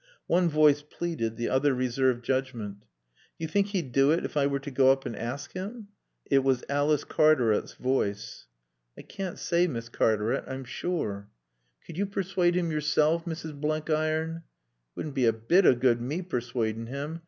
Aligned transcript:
One 0.25 0.49
voice 0.49 0.81
pleaded, 0.81 1.37
the 1.37 1.49
other 1.49 1.75
reserved 1.75 2.25
judgment. 2.25 2.79
"Do 2.81 2.85
you 3.37 3.47
think 3.47 3.67
he'd 3.67 3.91
do 3.91 4.09
it 4.09 4.25
if 4.25 4.35
I 4.35 4.47
were 4.47 4.57
to 4.57 4.71
go 4.71 4.91
up 4.91 5.05
and 5.05 5.15
ask 5.15 5.53
him?" 5.53 5.89
It 6.25 6.39
was 6.39 6.63
Alice 6.67 7.03
Cartaret's 7.03 7.75
voice. 7.75 8.47
"I 8.97 9.03
caann't 9.03 9.37
say, 9.37 9.67
Miss 9.67 9.89
Cartaret, 9.89 10.43
I'm 10.47 10.63
sure." 10.65 11.29
"Could 11.85 11.99
you 11.99 12.07
persuade 12.07 12.55
him 12.55 12.71
yourself, 12.71 13.25
Mrs. 13.25 13.61
Blenkiron?" 13.61 14.37
"It 14.37 14.43
wouldn't 14.95 15.13
be 15.13 15.27
a 15.27 15.33
bit 15.33 15.67
of 15.67 15.79
good 15.79 16.01
me 16.01 16.23
persuadin' 16.23 16.87
him. 16.87 17.19